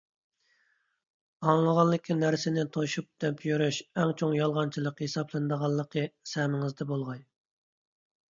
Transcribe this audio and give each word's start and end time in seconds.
ئاڭلىغانلىكى 1.49 2.15
نەرسىنى 2.21 2.63
توشۇپ 2.77 3.09
دەپ 3.25 3.43
يۈرۈش 3.49 3.81
ئەڭ 4.01 4.13
چوڭ 4.21 4.33
يالغانچىلىق 4.37 5.03
ھېسابلىنىدىغانلىقى 5.05 6.07
سەمىڭىزدە 6.31 6.89
بولغاي! 6.93 7.21